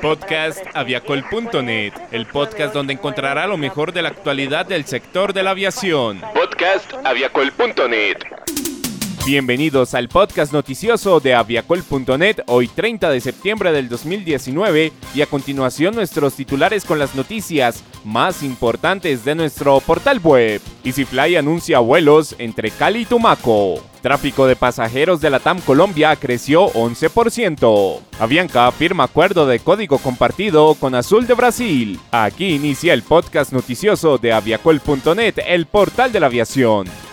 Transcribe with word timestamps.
Podcast 0.00 0.64
aviacol.net, 0.74 1.92
el 2.10 2.26
podcast 2.26 2.74
donde 2.74 2.94
encontrará 2.94 3.46
lo 3.46 3.56
mejor 3.56 3.92
de 3.92 4.02
la 4.02 4.08
actualidad 4.08 4.66
del 4.66 4.86
sector 4.86 5.32
de 5.32 5.42
la 5.42 5.50
aviación. 5.50 6.20
Podcast 6.34 6.92
aviacol.net. 7.04 8.39
Bienvenidos 9.26 9.92
al 9.94 10.08
podcast 10.08 10.50
noticioso 10.52 11.20
de 11.20 11.34
aviacol.net, 11.34 12.38
hoy 12.46 12.68
30 12.68 13.10
de 13.10 13.20
septiembre 13.20 13.70
del 13.70 13.88
2019 13.90 14.92
y 15.14 15.20
a 15.20 15.26
continuación 15.26 15.94
nuestros 15.94 16.34
titulares 16.34 16.86
con 16.86 16.98
las 16.98 17.14
noticias 17.14 17.84
más 18.02 18.42
importantes 18.42 19.24
de 19.26 19.34
nuestro 19.34 19.78
portal 19.80 20.20
web. 20.24 20.62
EasyFly 20.84 21.36
anuncia 21.36 21.80
vuelos 21.80 22.34
entre 22.38 22.70
Cali 22.70 23.00
y 23.00 23.04
Tumaco. 23.04 23.84
Tráfico 24.00 24.46
de 24.46 24.56
pasajeros 24.56 25.20
de 25.20 25.28
la 25.28 25.38
TAM 25.38 25.60
Colombia 25.60 26.16
creció 26.16 26.72
11%. 26.72 28.00
Avianca 28.18 28.72
firma 28.72 29.04
acuerdo 29.04 29.46
de 29.46 29.60
código 29.60 29.98
compartido 29.98 30.74
con 30.74 30.94
Azul 30.94 31.26
de 31.26 31.34
Brasil. 31.34 32.00
Aquí 32.10 32.54
inicia 32.54 32.94
el 32.94 33.02
podcast 33.02 33.52
noticioso 33.52 34.16
de 34.16 34.32
aviacol.net, 34.32 35.34
el 35.46 35.66
portal 35.66 36.10
de 36.10 36.20
la 36.20 36.26
aviación. 36.26 37.09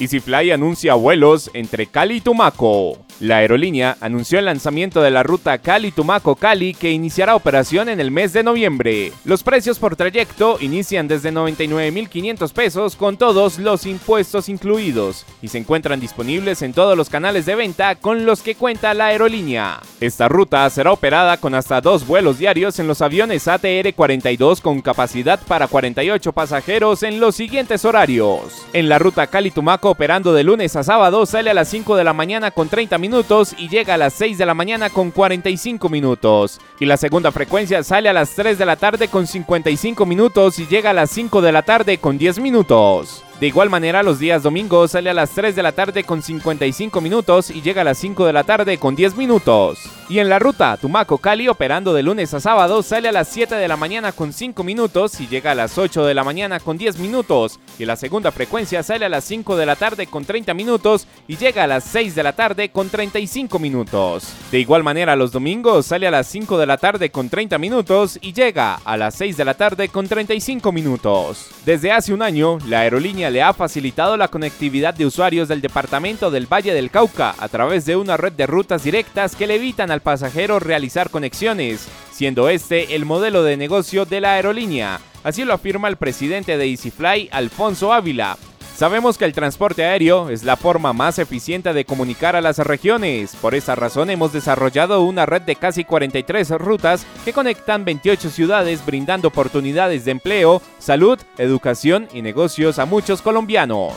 EasyFly 0.00 0.52
anuncia 0.52 0.94
vuelos 0.94 1.50
entre 1.54 1.86
Cali 1.86 2.16
y 2.16 2.20
Tumaco. 2.20 3.07
La 3.20 3.38
aerolínea 3.38 3.96
anunció 4.00 4.38
el 4.38 4.44
lanzamiento 4.44 5.02
de 5.02 5.10
la 5.10 5.24
ruta 5.24 5.58
Cali-Tumaco-Cali 5.58 6.72
que 6.74 6.92
iniciará 6.92 7.34
operación 7.34 7.88
en 7.88 7.98
el 7.98 8.12
mes 8.12 8.32
de 8.32 8.44
noviembre. 8.44 9.12
Los 9.24 9.42
precios 9.42 9.80
por 9.80 9.96
trayecto 9.96 10.56
inician 10.60 11.08
desde 11.08 11.32
99.500 11.32 12.52
pesos 12.52 12.94
con 12.94 13.16
todos 13.16 13.58
los 13.58 13.86
impuestos 13.86 14.48
incluidos 14.48 15.26
y 15.42 15.48
se 15.48 15.58
encuentran 15.58 15.98
disponibles 15.98 16.62
en 16.62 16.72
todos 16.72 16.96
los 16.96 17.10
canales 17.10 17.44
de 17.44 17.56
venta 17.56 17.96
con 17.96 18.24
los 18.24 18.40
que 18.40 18.54
cuenta 18.54 18.94
la 18.94 19.06
aerolínea. 19.06 19.80
Esta 20.00 20.28
ruta 20.28 20.70
será 20.70 20.92
operada 20.92 21.38
con 21.38 21.56
hasta 21.56 21.80
dos 21.80 22.06
vuelos 22.06 22.38
diarios 22.38 22.78
en 22.78 22.86
los 22.86 23.02
aviones 23.02 23.48
ATR-42 23.48 24.60
con 24.60 24.80
capacidad 24.80 25.40
para 25.48 25.66
48 25.66 26.32
pasajeros 26.32 27.02
en 27.02 27.18
los 27.18 27.34
siguientes 27.34 27.84
horarios. 27.84 28.64
En 28.72 28.88
la 28.88 29.00
ruta 29.00 29.26
Cali-Tumaco 29.26 29.90
operando 29.90 30.32
de 30.32 30.44
lunes 30.44 30.76
a 30.76 30.84
sábado 30.84 31.26
sale 31.26 31.50
a 31.50 31.54
las 31.54 31.68
5 31.68 31.96
de 31.96 32.04
la 32.04 32.12
mañana 32.12 32.52
con 32.52 32.68
30 32.68 32.96
minutos 32.96 33.07
minutos 33.08 33.54
y 33.56 33.68
llega 33.68 33.94
a 33.94 33.96
las 33.96 34.12
6 34.14 34.36
de 34.36 34.44
la 34.44 34.52
mañana 34.52 34.90
con 34.90 35.10
45 35.10 35.88
minutos. 35.88 36.60
Y 36.78 36.84
la 36.84 36.98
segunda 36.98 37.32
frecuencia 37.32 37.82
sale 37.82 38.10
a 38.10 38.12
las 38.12 38.34
3 38.34 38.58
de 38.58 38.66
la 38.66 38.76
tarde 38.76 39.08
con 39.08 39.26
55 39.26 40.04
minutos 40.04 40.58
y 40.58 40.66
llega 40.66 40.90
a 40.90 40.94
las 40.94 41.10
5 41.10 41.40
de 41.40 41.52
la 41.52 41.62
tarde 41.62 41.96
con 41.96 42.18
10 42.18 42.38
minutos. 42.40 43.24
De 43.40 43.46
igual 43.46 43.70
manera, 43.70 44.02
los 44.02 44.18
días 44.18 44.42
domingos 44.42 44.90
sale 44.90 45.10
a 45.10 45.14
las 45.14 45.30
3 45.30 45.54
de 45.54 45.62
la 45.62 45.70
tarde 45.70 46.02
con 46.02 46.22
55 46.22 47.00
minutos 47.00 47.50
y 47.50 47.62
llega 47.62 47.82
a 47.82 47.84
las 47.84 47.98
5 47.98 48.26
de 48.26 48.32
la 48.32 48.42
tarde 48.42 48.78
con 48.78 48.96
10 48.96 49.16
minutos. 49.16 49.78
Y 50.08 50.18
en 50.18 50.28
la 50.28 50.40
ruta 50.40 50.76
Tumaco-Cali, 50.76 51.48
operando 51.48 51.94
de 51.94 52.02
lunes 52.02 52.34
a 52.34 52.40
sábado, 52.40 52.82
sale 52.82 53.08
a 53.08 53.12
las 53.12 53.28
7 53.28 53.54
de 53.54 53.68
la 53.68 53.76
mañana 53.76 54.10
con 54.10 54.32
5 54.32 54.64
minutos 54.64 55.20
y 55.20 55.28
llega 55.28 55.52
a 55.52 55.54
las 55.54 55.78
8 55.78 56.04
de 56.04 56.14
la 56.14 56.24
mañana 56.24 56.58
con 56.58 56.78
10 56.78 56.98
minutos. 56.98 57.60
Y 57.78 57.84
la 57.84 57.94
segunda 57.94 58.32
frecuencia 58.32 58.82
sale 58.82 59.04
a 59.04 59.08
las 59.08 59.22
5 59.24 59.56
de 59.56 59.66
la 59.66 59.76
tarde 59.76 60.08
con 60.08 60.24
30 60.24 60.52
minutos 60.54 61.06
y 61.28 61.36
llega 61.36 61.62
a 61.62 61.68
las 61.68 61.84
6 61.84 62.16
de 62.16 62.22
la 62.24 62.32
tarde 62.32 62.70
con 62.70 62.88
35 62.88 63.58
minutos. 63.60 64.32
De 64.50 64.58
igual 64.58 64.82
manera, 64.82 65.14
los 65.14 65.30
domingos 65.30 65.86
sale 65.86 66.08
a 66.08 66.10
las 66.10 66.26
5 66.26 66.58
de 66.58 66.66
la 66.66 66.78
tarde 66.78 67.10
con 67.10 67.28
30 67.28 67.56
minutos 67.58 68.18
y 68.20 68.32
llega 68.32 68.80
a 68.84 68.96
las 68.96 69.14
6 69.14 69.36
de 69.36 69.44
la 69.44 69.54
tarde 69.54 69.90
con 69.90 70.08
35 70.08 70.72
minutos. 70.72 71.50
Desde 71.64 71.92
hace 71.92 72.14
un 72.14 72.22
año, 72.22 72.58
la 72.66 72.80
aerolínea 72.80 73.27
le 73.30 73.42
ha 73.42 73.52
facilitado 73.52 74.16
la 74.16 74.28
conectividad 74.28 74.94
de 74.94 75.06
usuarios 75.06 75.48
del 75.48 75.60
departamento 75.60 76.30
del 76.30 76.46
Valle 76.46 76.74
del 76.74 76.90
Cauca 76.90 77.34
a 77.38 77.48
través 77.48 77.84
de 77.86 77.96
una 77.96 78.16
red 78.16 78.32
de 78.32 78.46
rutas 78.46 78.84
directas 78.84 79.36
que 79.36 79.46
le 79.46 79.56
evitan 79.56 79.90
al 79.90 80.00
pasajero 80.00 80.58
realizar 80.58 81.10
conexiones, 81.10 81.88
siendo 82.10 82.48
este 82.48 82.94
el 82.94 83.04
modelo 83.04 83.42
de 83.42 83.56
negocio 83.56 84.04
de 84.04 84.20
la 84.20 84.34
aerolínea. 84.34 85.00
Así 85.24 85.44
lo 85.44 85.54
afirma 85.54 85.88
el 85.88 85.96
presidente 85.96 86.56
de 86.56 86.66
EasyFly, 86.66 87.28
Alfonso 87.32 87.92
Ávila, 87.92 88.38
Sabemos 88.78 89.18
que 89.18 89.24
el 89.24 89.32
transporte 89.32 89.84
aéreo 89.84 90.30
es 90.30 90.44
la 90.44 90.56
forma 90.56 90.92
más 90.92 91.18
eficiente 91.18 91.72
de 91.72 91.84
comunicar 91.84 92.36
a 92.36 92.40
las 92.40 92.58
regiones. 92.58 93.34
Por 93.34 93.56
esa 93.56 93.74
razón 93.74 94.08
hemos 94.08 94.32
desarrollado 94.32 95.02
una 95.02 95.26
red 95.26 95.42
de 95.42 95.56
casi 95.56 95.82
43 95.82 96.50
rutas 96.50 97.04
que 97.24 97.32
conectan 97.32 97.84
28 97.84 98.30
ciudades 98.30 98.86
brindando 98.86 99.26
oportunidades 99.26 100.04
de 100.04 100.12
empleo, 100.12 100.62
salud, 100.78 101.18
educación 101.38 102.06
y 102.12 102.22
negocios 102.22 102.78
a 102.78 102.86
muchos 102.86 103.20
colombianos. 103.20 103.94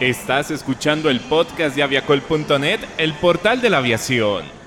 Estás 0.00 0.50
escuchando 0.50 1.10
el 1.10 1.20
podcast 1.20 1.76
de 1.76 1.82
aviacol.net, 1.82 2.80
el 2.96 3.12
portal 3.12 3.60
de 3.60 3.68
la 3.68 3.78
aviación. 3.78 4.61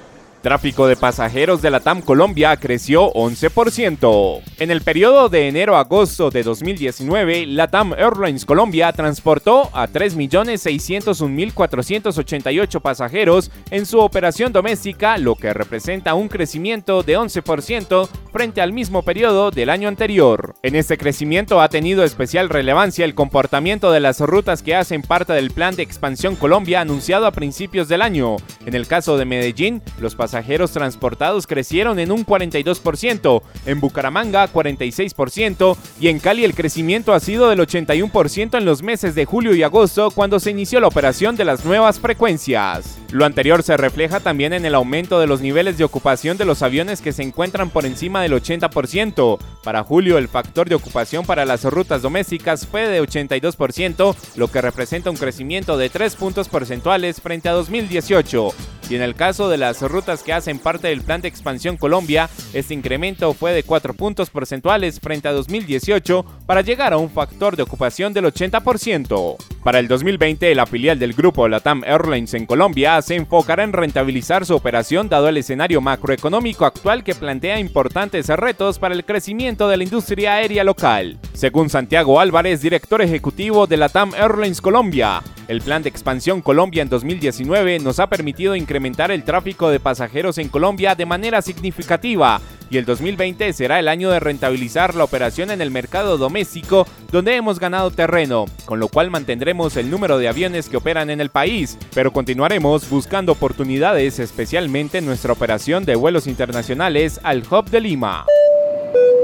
Tráfico 0.46 0.86
de 0.86 0.96
pasajeros 0.96 1.64
de 1.64 1.72
la 1.72 1.80
TAM 1.80 2.04
Colombia 2.04 2.56
creció 2.58 3.12
11%. 3.14 4.42
En 4.60 4.70
el 4.70 4.82
periodo 4.82 5.28
de 5.28 5.48
enero 5.48 5.76
a 5.76 5.80
agosto 5.80 6.30
de 6.30 6.44
2019, 6.44 7.48
la 7.48 7.68
TAM 7.68 7.94
Airlines 7.94 8.46
Colombia 8.46 8.94
transportó 8.94 9.72
a 9.74 9.88
3.601.488 9.88 12.80
pasajeros 12.80 13.50
en 13.72 13.88
su 13.88 14.00
operación 14.00 14.54
doméstica, 14.54 15.18
lo 15.18 15.34
que 15.34 15.52
representa 15.52 16.14
un 16.14 16.28
crecimiento 16.28 17.02
de 17.02 17.18
11% 17.18 18.08
frente 18.32 18.62
al 18.62 18.72
mismo 18.72 19.02
periodo 19.02 19.50
del 19.50 19.72
año 19.72 19.88
anterior. 19.88 20.54
En 20.62 20.76
este 20.76 21.00
crecimiento 21.00 21.60
ha 21.60 21.70
tenido 21.70 22.04
especial 22.04 22.50
relevancia 22.50 23.04
el 23.04 23.16
comportamiento 23.16 23.92
de 23.92 24.00
las 24.00 24.20
rutas 24.20 24.62
que 24.62 24.76
hacen 24.76 25.02
parte 25.02 25.34
del 25.34 25.50
plan 25.50 25.76
de 25.76 25.82
expansión 25.82 26.36
Colombia 26.36 26.82
anunciado 26.82 27.26
a 27.26 27.32
principios 27.32 27.88
del 27.88 28.04
año. 28.04 28.36
En 28.68 28.76
el 28.76 28.86
caso 28.86 29.18
de 29.18 29.26
Medellín, 29.26 29.82
los 30.00 30.14
pasajeros 30.14 30.35
pasajeros 30.36 30.72
transportados 30.72 31.48
crecieron 31.48 31.98
en 31.98 32.12
un 32.12 32.26
42%, 32.26 33.42
en 33.66 33.80
Bucaramanga 33.80 34.52
46% 34.52 35.78
y 36.02 36.10
en 36.10 36.20
Cali 36.20 36.44
el 36.44 36.54
crecimiento 36.54 37.14
ha 37.14 37.22
sido 37.22 37.48
del 37.48 37.60
81% 37.60 38.58
en 38.58 38.66
los 38.66 38.84
meses 38.84 39.16
de 39.16 39.24
julio 39.24 39.56
y 39.56 39.64
agosto 39.64 40.12
cuando 40.12 40.42
se 40.42 40.52
inició 40.52 40.82
la 40.82 40.88
operación 40.88 41.38
de 41.38 41.46
las 41.46 41.64
nuevas 41.64 42.02
frecuencias. 42.02 42.98
Lo 43.12 43.24
anterior 43.24 43.64
se 43.64 43.78
refleja 43.78 44.20
también 44.20 44.52
en 44.52 44.66
el 44.66 44.76
aumento 44.76 45.22
de 45.22 45.28
los 45.28 45.40
niveles 45.40 45.78
de 45.78 45.86
ocupación 45.86 46.36
de 46.36 46.44
los 46.44 46.62
aviones 46.64 47.00
que 47.00 47.14
se 47.14 47.24
encuentran 47.24 47.70
por 47.70 47.86
encima 47.86 48.22
del 48.22 48.34
80%. 48.34 49.40
Para 49.64 49.84
julio 49.84 50.18
el 50.18 50.28
factor 50.28 50.68
de 50.68 50.76
ocupación 50.76 51.26
para 51.26 51.46
las 51.46 51.64
rutas 51.64 52.02
domésticas 52.02 52.68
fue 52.68 52.90
de 52.90 53.02
82%, 53.02 54.16
lo 54.36 54.52
que 54.52 54.62
representa 54.62 55.12
un 55.12 55.16
crecimiento 55.16 55.78
de 55.78 55.90
3 55.90 56.14
puntos 56.18 56.50
porcentuales 56.50 57.22
frente 57.22 57.48
a 57.48 57.54
2018. 57.54 58.50
Y 58.90 58.96
en 58.96 59.02
el 59.02 59.16
caso 59.16 59.50
de 59.50 59.58
las 59.58 59.82
rutas 59.82 60.22
que 60.26 60.34
hacen 60.34 60.60
parte 60.60 60.90
del 60.90 61.02
plan 61.02 61.22
de 61.22 61.28
expansión 61.28 61.78
Colombia, 61.78 62.30
este 62.54 62.74
incremento 62.74 63.34
fue 63.34 63.54
de 63.54 63.64
4 63.64 63.94
puntos 63.94 64.30
porcentuales 64.30 65.00
frente 65.00 65.28
a 65.28 65.32
2018 65.32 66.26
para 66.46 66.62
llegar 66.62 66.92
a 66.92 66.98
un 66.98 67.10
factor 67.10 67.56
de 67.56 67.64
ocupación 67.64 68.12
del 68.12 68.26
80%. 68.26 69.36
Para 69.64 69.80
el 69.80 69.88
2020, 69.88 70.54
la 70.56 70.66
filial 70.66 71.00
del 71.00 71.14
grupo 71.14 71.48
Latam 71.48 71.84
Airlines 71.84 72.34
en 72.34 72.46
Colombia 72.46 73.02
se 73.02 73.16
enfocará 73.16 73.64
en 73.64 73.74
rentabilizar 73.74 74.46
su 74.46 74.56
operación 74.56 75.10
dado 75.10 75.30
el 75.30 75.38
escenario 75.38 75.82
macroeconómico 75.82 76.66
actual 76.66 77.04
que 77.04 77.16
plantea 77.16 77.60
importantes 77.60 78.28
retos 78.28 78.80
para 78.80 78.96
el 78.96 79.06
crecimiento 79.06 79.68
de 79.68 79.78
la 79.78 79.84
industria 79.84 80.34
aérea 80.34 80.64
local. 80.64 81.20
Según 81.34 81.70
Santiago 81.70 82.20
Álvarez, 82.20 82.62
director 82.62 83.02
ejecutivo 83.02 83.68
de 83.68 83.78
Latam 83.78 84.14
Airlines 84.16 84.62
Colombia, 84.62 85.22
el 85.48 85.62
plan 85.62 85.84
de 85.84 85.90
expansión 85.90 86.42
Colombia 86.42 86.82
en 86.82 86.90
2019 86.90 87.80
nos 87.80 88.00
ha 88.00 88.08
permitido 88.08 88.56
incrementar 88.56 89.12
el 89.12 89.24
tráfico 89.24 89.70
de 89.70 89.80
pasajeros 89.80 90.38
en 90.38 90.50
Colombia 90.50 90.96
de 90.96 91.06
manera 91.06 91.42
significativa 91.42 92.42
y 92.70 92.78
el 92.78 92.86
2020 92.86 93.54
será 93.54 93.80
el 93.80 93.88
año 93.88 94.10
de 94.10 94.20
rentabilizar 94.20 94.96
la 94.96 95.04
operación 95.04 95.52
en 95.52 95.62
el 95.62 95.72
mercado 95.72 96.18
doméstico 96.18 96.88
donde 97.12 97.36
hemos 97.36 97.60
ganado 97.60 97.92
terreno, 97.92 98.46
con 98.66 98.80
lo 98.80 98.88
cual 98.88 99.12
mantendremos 99.12 99.78
el 99.78 99.90
número 99.90 100.18
de 100.18 100.28
aviones 100.28 100.70
que 100.70 100.78
operan 100.78 101.10
en 101.10 101.22
el 101.22 101.30
país, 101.30 101.78
pero 101.94 102.12
continuaremos 102.12 102.90
buscando 102.90 103.32
oportunidades 103.32 104.20
especialmente 104.20 104.98
en 104.98 105.06
nuestra 105.06 105.34
operación 105.34 105.86
de 105.86 105.96
vuelos 105.96 106.28
internacionales 106.28 107.20
al 107.24 107.44
Hub 107.50 107.70
de 107.70 107.82
Lima. 107.82 108.26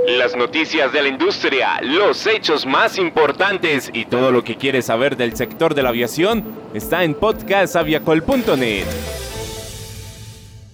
Las 0.07 0.35
noticias 0.35 0.91
de 0.91 1.03
la 1.03 1.09
industria, 1.09 1.79
los 1.81 2.25
hechos 2.25 2.65
más 2.65 2.97
importantes 2.97 3.91
y 3.93 4.05
todo 4.05 4.31
lo 4.31 4.43
que 4.43 4.55
quieres 4.55 4.85
saber 4.85 5.15
del 5.15 5.35
sector 5.35 5.75
de 5.75 5.83
la 5.83 5.89
aviación 5.89 6.43
está 6.73 7.03
en 7.03 7.13
podcastaviacol.net. 7.13 9.20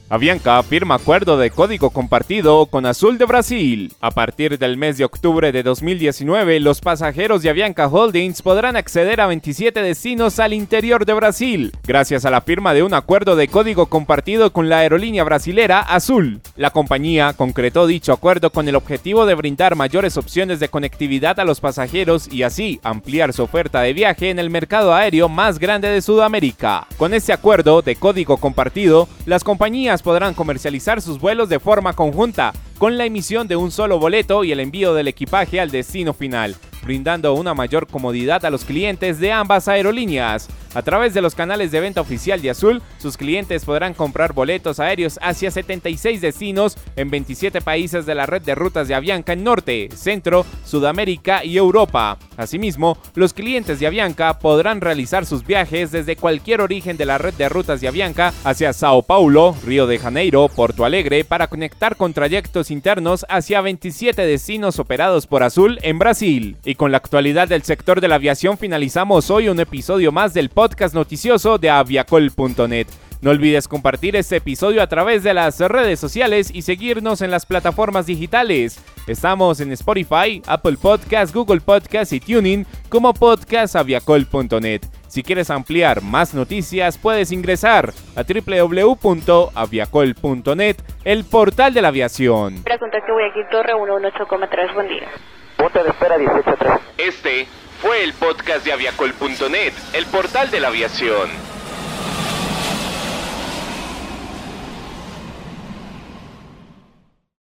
Avianca 0.10 0.64
firma 0.64 0.96
acuerdo 0.96 1.38
de 1.38 1.52
código 1.52 1.90
compartido 1.90 2.68
con 2.68 2.86
Azul 2.86 3.18
de 3.18 3.26
Brasil. 3.26 3.94
A 4.00 4.12
partir 4.12 4.58
del 4.58 4.78
mes 4.78 4.98
de 4.98 5.04
octubre 5.04 5.52
de 5.52 5.64
2019, 5.64 6.62
los 6.62 6.80
pasajeros 6.80 7.42
de 7.42 7.50
Avianca 7.50 7.90
Holdings 7.90 8.42
podrán 8.42 8.78
acceder 8.78 9.20
a 9.20 9.28
27 9.28 9.82
destinos 9.82 10.40
al 10.40 10.54
interior 10.54 11.06
de 11.06 11.14
Brasil, 11.14 11.74
gracias 11.86 12.24
a 12.24 12.30
la 12.32 12.40
firma 12.40 12.74
de 12.74 12.84
un 12.84 12.94
acuerdo 12.94 13.36
de 13.36 13.50
código 13.50 13.88
compartido 13.88 14.54
con 14.54 14.70
la 14.70 14.78
aerolínea 14.78 15.26
brasilera 15.26 15.82
Azul. 15.82 16.40
La 16.56 16.70
compañía 16.70 17.34
concretó 17.34 17.86
dicho 17.86 18.14
acuerdo 18.14 18.50
con 18.52 18.70
el 18.70 18.78
objetivo 18.78 19.26
de 19.26 19.36
brindar 19.36 19.76
mayores 19.76 20.16
opciones 20.16 20.62
de 20.62 20.70
conectividad 20.70 21.38
a 21.42 21.44
los 21.44 21.60
pasajeros 21.60 22.32
y 22.32 22.44
así 22.44 22.80
ampliar 22.82 23.34
su 23.34 23.44
oferta 23.44 23.82
de 23.82 23.92
viaje 23.92 24.30
en 24.30 24.40
el 24.40 24.50
mercado 24.50 24.94
aéreo 24.94 25.28
más 25.28 25.60
grande 25.60 25.90
de 25.90 26.02
Sudamérica. 26.02 26.88
Con 26.96 27.14
este 27.14 27.34
acuerdo 27.34 27.82
de 27.82 27.98
código 27.98 28.38
compartido, 28.38 29.10
las 29.26 29.44
compañías 29.44 29.97
podrán 30.02 30.34
comercializar 30.34 31.02
sus 31.02 31.20
vuelos 31.20 31.50
de 31.50 31.60
forma 31.60 31.94
conjunta, 31.94 32.54
con 32.78 32.98
la 32.98 33.06
emisión 33.06 33.48
de 33.48 33.56
un 33.56 33.72
solo 33.72 34.00
boleto 34.00 34.44
y 34.44 34.52
el 34.52 34.60
envío 34.60 34.94
del 34.94 35.08
equipaje 35.08 35.60
al 35.60 35.72
destino 35.72 36.14
final, 36.14 36.56
brindando 36.84 37.34
una 37.34 37.54
mayor 37.54 37.88
comodidad 37.88 38.46
a 38.46 38.50
los 38.50 38.66
clientes 38.66 39.20
de 39.20 39.32
ambas 39.32 39.68
aerolíneas. 39.68 40.48
A 40.78 40.84
través 40.84 41.16
de 41.16 41.24
los 41.24 41.34
canales 41.34 41.72
de 41.72 41.80
venta 41.80 42.02
oficial 42.02 42.40
de 42.40 42.52
Azul, 42.52 42.84
sus 43.00 43.18
clientes 43.18 43.66
podrán 43.66 43.96
comprar 43.96 44.34
boletos 44.34 44.80
aéreos 44.80 45.18
hacia 45.24 45.50
76 45.50 46.22
destinos 46.22 46.78
en 46.96 47.10
27 47.10 47.62
países 47.62 48.06
de 48.06 48.14
la 48.14 48.28
red 48.28 48.44
de 48.44 48.54
rutas 48.54 48.88
de 48.88 48.94
Avianca 48.94 49.34
en 49.34 49.44
Norte, 49.44 49.90
Centro, 49.96 50.46
Sudamérica 50.64 51.44
y 51.44 51.58
Europa. 51.58 52.20
Asimismo, 52.38 53.00
los 53.16 53.34
clientes 53.34 53.80
de 53.80 53.88
Avianca 53.88 54.38
podrán 54.38 54.80
realizar 54.80 55.26
sus 55.26 55.44
viajes 55.44 55.90
desde 55.90 56.16
cualquier 56.16 56.62
origen 56.62 56.96
de 56.96 57.06
la 57.06 57.18
red 57.18 57.34
de 57.34 57.50
rutas 57.50 57.82
de 57.82 57.88
Avianca 57.88 58.32
hacia 58.44 58.72
Sao 58.72 59.02
Paulo, 59.02 59.56
Río 59.66 59.88
de 59.88 59.98
Janeiro, 59.98 60.48
Porto 60.48 60.86
Alegre 60.86 61.26
para 61.26 61.48
conectar 61.48 61.96
con 61.96 62.14
trayectos 62.14 62.70
internos 62.70 63.26
hacia 63.30 63.62
27 63.62 64.22
destinos 64.22 64.78
operados 64.78 65.26
por 65.26 65.42
Azul 65.42 65.80
en 65.82 65.98
Brasil. 65.98 66.58
Y 66.64 66.76
con 66.76 66.92
la 66.92 66.98
actualidad 66.98 67.48
del 67.48 67.64
sector 67.64 68.00
de 68.00 68.10
la 68.10 68.16
aviación 68.16 68.60
finalizamos 68.60 69.32
hoy 69.32 69.50
un 69.50 69.60
episodio 69.60 70.12
más 70.12 70.36
del 70.36 70.50
podcast 70.50 70.67
podcast 70.68 70.94
noticioso 70.94 71.58
de 71.58 71.70
aviacol.net. 71.70 72.88
No 73.22 73.32
olvides 73.32 73.70
compartir 73.70 74.18
este 74.18 74.36
episodio 74.36 74.82
a 74.82 74.88
través 74.88 75.24
de 75.24 75.34
las 75.34 75.62
redes 75.62 75.98
sociales 75.98 76.52
y 76.54 76.62
seguirnos 76.62 77.22
en 77.22 77.32
las 77.32 77.46
plataformas 77.46 78.06
digitales. 78.06 78.84
Estamos 79.08 79.62
en 79.62 79.72
Spotify, 79.72 80.42
Apple 80.46 80.76
Podcast, 80.80 81.34
Google 81.34 81.62
Podcast 81.62 82.12
y 82.12 82.20
Tuning 82.20 82.66
como 82.90 83.14
podcastaviacol.net. 83.14 84.82
Si 85.08 85.24
quieres 85.24 85.50
ampliar 85.50 86.02
más 86.02 86.34
noticias, 86.34 86.98
puedes 86.98 87.32
ingresar 87.32 87.94
a 88.18 88.24
www.aviacol.net, 88.24 90.76
el 91.06 91.24
portal 91.24 91.74
de 91.74 91.82
la 91.82 91.88
aviación. 91.88 92.62
Pregunta 92.64 92.98
que 93.06 93.12
voy 93.14 93.24
aquí, 93.24 93.40
Torre 93.50 93.74
118,3, 93.74 94.74
buen 94.74 94.90
día. 94.90 95.08
Punto 95.56 95.82
de 95.82 95.90
espera 95.90 96.18
183. 96.18 96.74
Este 96.98 97.48
fue 97.82 98.04
el 98.04 98.14
podcast 98.14 98.66
de 98.66 98.74
aviacol.net, 98.74 99.74
el 99.94 100.06
portal 100.08 100.50
de 100.52 100.60
la 100.60 100.70
aviación. 100.70 101.47